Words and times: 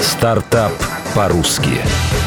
Стартап 0.00 0.72
по-русски. 1.14 1.80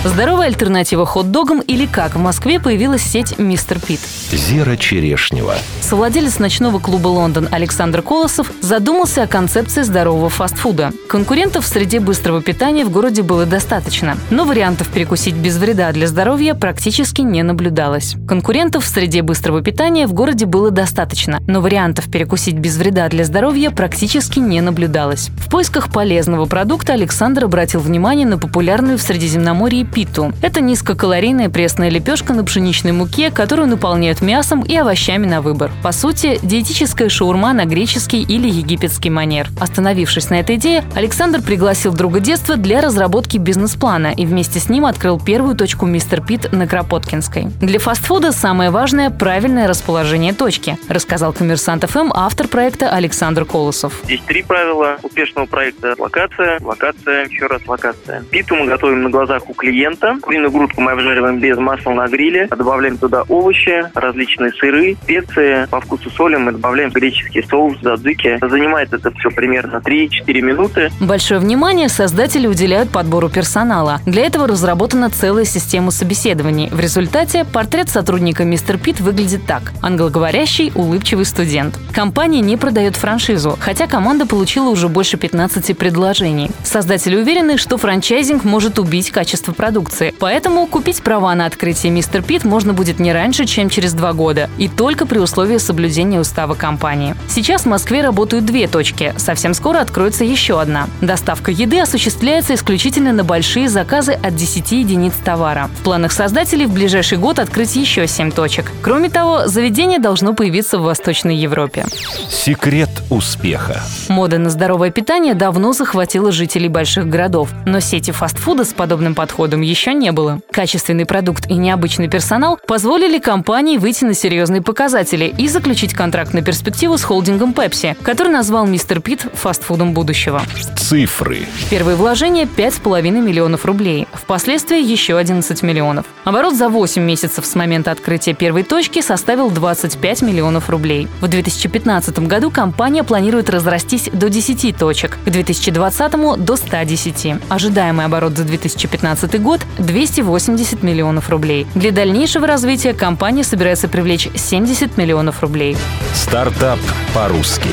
Здоровая 0.06 0.48
альтернатива 0.48 1.06
хот-догам 1.06 1.62
или 1.62 1.86
как 1.86 2.16
в 2.16 2.20
Москве 2.20 2.60
появилась 2.60 3.04
сеть 3.04 3.40
«Мистер 3.40 3.80
Пит». 3.80 4.02
Зера 4.34 4.76
Черешнева. 4.76 5.56
Совладелец 5.80 6.40
ночного 6.40 6.80
клуба 6.80 7.08
«Лондон» 7.08 7.48
Александр 7.50 8.02
Колосов 8.02 8.52
задумался 8.60 9.24
о 9.24 9.28
концепции 9.28 9.82
здорового 9.82 10.30
фастфуда. 10.30 10.92
Конкурентов 11.08 11.64
в 11.64 11.68
среде 11.70 12.02
быстрого 12.02 12.42
питания 12.42 12.84
в 12.84 12.90
городе 12.90 13.22
было 13.22 13.46
достаточно, 13.46 14.18
но 14.30 14.44
вариантов 14.44 14.90
перекусить 14.90 15.36
без 15.36 15.56
вреда 15.56 15.94
для 15.94 16.08
здоровья 16.08 16.54
практически 16.54 17.22
не 17.22 17.42
наблюдалось. 17.42 18.16
Конкурентов 18.28 18.84
в 18.84 18.88
среде 18.88 19.22
быстрого 19.22 19.62
питания 19.62 20.06
в 20.06 20.12
городе 20.12 20.46
было 20.46 20.70
достаточно, 20.70 21.40
но 21.48 21.62
вариантов 21.62 22.12
перекусить 22.12 22.56
без 22.56 22.76
вреда 22.76 23.08
для 23.08 23.24
здоровья 23.24 23.70
практически 23.70 24.40
не 24.40 24.60
наблюдалось. 24.60 25.30
В 25.38 25.50
поисках 25.50 25.90
полезного 25.94 26.46
продукта 26.46 26.92
Александр 26.92 27.46
обратил 27.46 27.80
внимание 27.80 28.28
на 28.28 28.38
популярную 28.38 28.98
в 28.98 29.02
Средиземноморье 29.02 29.86
питу. 29.94 30.34
Это 30.42 30.60
низкокалорийная 30.62 31.50
пресная 31.50 31.90
лепешка 31.90 32.34
на 32.34 32.44
пшеничной 32.44 32.92
муке, 32.92 33.30
которую 33.30 33.68
наполняют 33.68 34.22
мясом 34.22 34.62
и 34.62 34.76
овощами 34.76 35.28
на 35.28 35.42
выбор. 35.42 35.72
По 35.84 35.92
сути, 35.92 36.40
диетическая 36.42 37.10
шаурма 37.10 37.54
на 37.54 37.66
греческий 37.66 38.24
или 38.24 38.50
египетский 38.50 39.10
манер. 39.10 39.48
Остановившись 39.60 40.30
на 40.30 40.40
этой 40.40 40.56
идее, 40.56 40.84
Александр 40.96 41.42
пригласил 41.42 41.94
друга 41.94 42.20
детства 42.20 42.56
для 42.56 42.82
разработки 42.82 43.38
бизнес-плана 43.38 44.14
и 44.16 44.26
вместе 44.26 44.60
с 44.60 44.70
ним 44.70 44.86
открыл 44.86 45.20
первую 45.20 45.56
точку 45.56 45.86
Мистер 45.86 46.22
Пит 46.22 46.52
на 46.52 46.68
Кропоткинской. 46.68 47.46
Для 47.62 47.80
фастфуда 47.80 48.32
самое 48.32 48.72
важное– 48.72 49.10
правильное 49.12 49.68
расположение 49.68 50.34
точки, 50.34 50.78
рассказал 50.90 51.34
коммерсант 51.34 51.84
ФМ 51.90 52.12
автор 52.14 52.48
проекта 52.48 52.90
Александр 52.90 53.46
Колосов. 53.46 54.02
Здесь 54.06 54.22
три 54.26 54.42
правила 54.42 54.98
успешного 55.04 55.46
проекта. 55.46 55.96
Локация, 55.98 56.60
локация, 56.62 57.26
еще 57.26 57.46
раз 57.46 57.62
локация. 57.68 58.24
Питу 58.32 58.56
мы 58.56 58.66
готовим 58.66 59.04
на 59.04 59.10
глазах 59.10 59.50
у 59.50 59.54
клиента. 59.54 59.83
Куриную 60.22 60.52
грудку 60.52 60.82
мы 60.82 60.92
обжариваем 60.92 61.40
без 61.40 61.58
масла 61.58 61.92
на 61.92 62.08
гриле. 62.08 62.48
Добавляем 62.48 62.98
туда 62.98 63.24
овощи, 63.28 63.86
различные 63.94 64.52
сыры, 64.54 64.96
специи. 65.04 65.68
По 65.70 65.82
вкусу 65.82 66.10
соли 66.10 66.36
мы 66.36 66.54
добавляем 66.54 66.90
греческий 66.90 67.44
соус, 67.44 67.78
задзики. 67.82 68.38
Занимает 68.42 68.94
это 68.94 69.12
все 69.12 69.30
примерно 69.30 69.78
3-4 69.78 70.42
минуты. 70.42 70.92
Большое 71.02 71.40
внимание 71.40 71.90
создатели 71.90 72.48
уделяют 72.48 72.90
подбору 72.92 73.30
персонала. 73.30 74.00
Для 74.06 74.26
этого 74.26 74.48
разработана 74.48 75.10
целая 75.10 75.46
система 75.46 75.92
собеседований. 75.92 76.70
В 76.72 76.80
результате 76.80 77.46
портрет 77.46 77.90
сотрудника 77.90 78.46
Мистер 78.46 78.78
Пит 78.78 79.02
выглядит 79.02 79.46
так. 79.46 79.74
Англоговорящий, 79.82 80.72
улыбчивый 80.76 81.26
студент. 81.26 81.78
Компания 81.94 82.40
не 82.40 82.58
продает 82.58 82.96
франшизу, 82.96 83.58
хотя 83.60 83.88
команда 83.88 84.26
получила 84.26 84.70
уже 84.70 84.88
больше 84.88 85.18
15 85.18 85.78
предложений. 85.78 86.52
Создатели 86.64 87.16
уверены, 87.16 87.58
что 87.58 87.78
франчайзинг 87.78 88.44
может 88.44 88.80
убить 88.80 89.12
качество 89.12 89.52
продукции. 89.74 90.14
Поэтому 90.20 90.68
купить 90.68 91.02
права 91.02 91.34
на 91.34 91.48
открытие 91.48 91.92
Мистер 91.92 92.22
Пит 92.22 92.44
можно 92.44 92.74
будет 92.74 93.00
не 93.00 93.12
раньше, 93.12 93.46
чем 93.46 93.72
через 93.72 93.94
два 93.94 94.14
года. 94.14 94.48
И 94.60 94.68
только 94.68 95.08
при 95.08 95.18
условии 95.18 95.58
соблюдения 95.58 96.20
устава 96.20 96.54
компании. 96.54 97.16
Сейчас 97.28 97.64
в 97.64 97.66
Москве 97.66 98.02
работают 98.02 98.46
две 98.46 98.68
точки. 98.68 99.16
Совсем 99.18 99.56
скоро 99.56 99.80
откроется 99.80 100.24
еще 100.24 100.62
одна. 100.62 100.88
Доставка 101.02 101.50
еды 101.50 101.80
осуществляется 101.80 102.54
исключительно 102.54 103.14
на 103.14 103.24
большие 103.24 103.68
заказы 103.68 104.14
от 104.14 104.36
10 104.36 104.72
единиц 104.74 105.14
товара. 105.26 105.72
В 105.80 105.84
планах 105.84 106.12
создателей 106.12 106.68
в 106.68 106.74
ближайший 106.74 107.18
год 107.18 107.40
открыть 107.40 107.76
еще 107.76 108.06
7 108.06 108.30
точек. 108.32 108.72
Кроме 108.84 109.10
того, 109.10 109.48
заведение 109.48 109.98
должно 109.98 110.36
появиться 110.36 110.78
в 110.78 110.84
Восточной 110.84 111.36
Европе. 111.36 111.88
Секрет 112.30 112.92
успеха. 113.10 113.82
Мода 114.08 114.38
на 114.38 114.52
здоровое 114.52 114.92
питание 114.92 115.34
давно 115.34 115.74
захватила 115.74 116.32
жителей 116.32 116.68
больших 116.68 117.08
городов, 117.08 117.50
но 117.66 117.80
сети 117.80 118.12
фастфуда 118.12 118.66
с 118.66 118.74
подобным 118.74 119.16
подходом 119.16 119.63
еще 119.64 119.94
не 119.94 120.12
было. 120.12 120.42
Качественный 120.52 121.06
продукт 121.06 121.50
и 121.50 121.56
необычный 121.56 122.08
персонал 122.08 122.60
позволили 122.68 123.20
компании 123.20 123.78
выйти 123.78 124.06
на 124.06 124.14
серьезные 124.14 124.62
показатели 124.62 125.34
и 125.38 125.48
заключить 125.48 125.94
контракт 125.94 126.34
на 126.34 126.42
перспективу 126.42 126.98
с 126.98 127.04
холдингом 127.04 127.52
Pepsi, 127.52 127.96
который 128.04 128.32
назвал 128.32 128.68
Мистер 128.68 129.02
Пит 129.02 129.26
фастфудом 129.34 129.94
будущего. 129.94 130.42
Цифры. 130.78 131.40
Первые 131.70 131.96
вложения 131.96 132.46
5,5 132.46 133.10
миллионов 133.12 133.66
рублей, 133.66 134.08
впоследствии 134.14 134.82
еще 134.82 135.18
11 135.18 135.64
миллионов. 135.64 136.06
Оборот 136.24 136.56
за 136.56 136.70
8 136.70 137.02
месяцев 137.02 137.46
с 137.46 137.56
момента 137.56 137.92
открытия 137.92 138.34
первой 138.34 138.64
точки 138.64 139.02
составил 139.02 139.50
25 139.50 140.22
миллионов 140.22 140.70
рублей. 140.70 141.08
В 141.22 141.28
2015 141.28 142.20
году 142.20 142.52
компания 142.52 143.04
планирует 143.04 143.50
разрастись 143.50 144.10
до 144.12 144.30
10 144.30 144.78
точек, 144.78 145.18
к 145.26 145.30
2020 145.30 146.38
до 146.38 146.56
110. 146.56 147.36
Ожидаемый 147.50 148.06
оборот 148.06 148.38
за 148.38 148.44
2015 148.44 149.42
год– 149.44 149.62
280 149.78 150.82
миллионов 150.82 151.30
рублей. 151.30 151.68
Для 151.76 151.92
дальнейшего 151.92 152.48
развития 152.48 152.94
компания 152.94 153.44
собирается 153.44 153.88
привлечь 153.88 154.28
70 154.34 154.98
миллионов 154.98 155.42
рублей. 155.42 155.78
Стартап 156.16 156.80
по-русски. 157.14 157.70